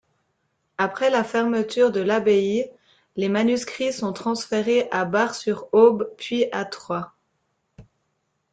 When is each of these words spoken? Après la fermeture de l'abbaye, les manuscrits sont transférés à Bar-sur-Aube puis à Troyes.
Après 0.79 1.11
la 1.11 1.23
fermeture 1.23 1.91
de 1.91 1.99
l'abbaye, 1.99 2.71
les 3.17 3.29
manuscrits 3.29 3.93
sont 3.93 4.13
transférés 4.13 4.87
à 4.89 5.05
Bar-sur-Aube 5.05 6.11
puis 6.17 6.47
à 6.51 6.65
Troyes. 6.65 7.13